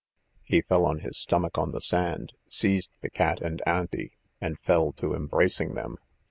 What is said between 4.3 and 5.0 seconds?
and fell